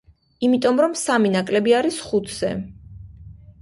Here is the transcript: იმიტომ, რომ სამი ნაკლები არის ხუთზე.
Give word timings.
იმიტომ, 0.47 0.81
რომ 0.85 0.95
სამი 1.03 1.33
ნაკლები 1.37 1.79
არის 1.83 2.03
ხუთზე. 2.09 2.55